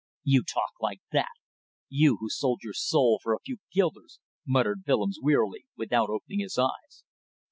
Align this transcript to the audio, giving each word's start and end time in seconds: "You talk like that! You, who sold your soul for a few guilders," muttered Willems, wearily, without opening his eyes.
"You 0.23 0.41
talk 0.43 0.71
like 0.79 0.99
that! 1.11 1.29
You, 1.87 2.17
who 2.19 2.27
sold 2.31 2.61
your 2.63 2.73
soul 2.73 3.19
for 3.21 3.35
a 3.35 3.39
few 3.45 3.57
guilders," 3.71 4.19
muttered 4.47 4.81
Willems, 4.87 5.19
wearily, 5.21 5.67
without 5.77 6.09
opening 6.09 6.39
his 6.39 6.57
eyes. 6.57 7.03